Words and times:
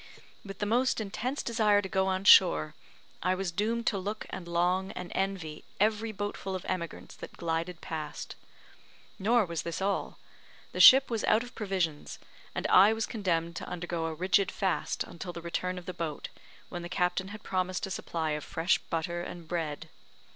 With 0.43 0.57
the 0.57 0.65
most 0.65 0.99
intense 0.99 1.43
desire 1.43 1.79
to 1.79 1.87
go 1.87 2.07
on 2.07 2.23
shore, 2.23 2.73
I 3.21 3.35
was 3.35 3.51
doomed 3.51 3.85
to 3.85 3.99
look 3.99 4.25
and 4.31 4.47
long 4.47 4.91
and 4.93 5.11
envy 5.13 5.63
every 5.79 6.11
boatful 6.11 6.55
of 6.55 6.65
emigrants 6.65 7.15
that 7.17 7.37
glided 7.37 7.81
past. 7.81 8.35
Nor 9.19 9.45
was 9.45 9.61
this 9.61 9.79
all; 9.79 10.17
the 10.71 10.79
ship 10.79 11.11
was 11.11 11.23
out 11.25 11.43
of 11.43 11.53
provisions, 11.53 12.17
and 12.55 12.65
I 12.65 12.93
was 12.93 13.05
condemned 13.05 13.55
to 13.57 13.69
undergo 13.69 14.07
a 14.07 14.13
rigid 14.15 14.51
fast 14.51 15.03
until 15.03 15.33
the 15.33 15.39
return 15.43 15.77
of 15.77 15.85
the 15.85 15.93
boat, 15.93 16.29
when 16.69 16.81
the 16.81 16.89
captain 16.89 17.27
had 17.27 17.43
promised 17.43 17.85
a 17.85 17.91
supply 17.91 18.31
of 18.31 18.43
fresh 18.43 18.79
butter 18.79 19.21
and 19.21 19.47
bread. 19.47 19.87